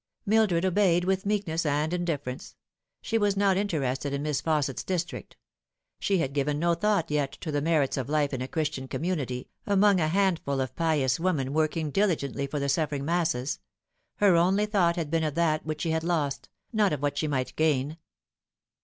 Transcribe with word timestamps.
Mildred 0.25 0.65
obeyed 0.65 1.03
with 1.03 1.27
meekness 1.27 1.63
and 1.63 1.93
indifference. 1.93 2.55
She 3.03 3.19
wag 3.19 3.37
not 3.37 3.55
interested 3.55 4.13
in 4.13 4.23
Miss 4.23 4.41
Fausset's 4.41 4.83
district; 4.83 5.37
she 5.99 6.17
had 6.17 6.33
given 6.33 6.57
no 6.57 6.73
thought 6.73 7.11
yet 7.11 7.33
to 7.33 7.51
the 7.51 7.61
merits 7.61 7.97
of 7.97 8.09
lif 8.09 8.33
e 8.33 8.35
in 8.35 8.41
a 8.41 8.47
Christian 8.47 8.87
community, 8.87 9.47
among 9.67 9.99
a 9.99 10.07
handful 10.07 10.59
of 10.59 10.75
pious 10.75 11.19
women 11.19 11.53
working 11.53 11.91
diligently 11.91 12.47
for 12.47 12.59
the 12.59 12.67
suffering 12.67 13.05
masses. 13.05 13.59
Her 14.15 14.35
only 14.35 14.65
thought 14.65 14.95
had 14.95 15.11
been 15.11 15.23
of 15.23 15.35
that 15.35 15.67
which 15.67 15.81
she 15.81 15.91
had 15.91 16.03
lost, 16.03 16.49
not 16.73 16.93
of 16.93 17.03
what 17.03 17.19
she 17.19 17.27
might 17.27 17.55
gain. 17.55 17.97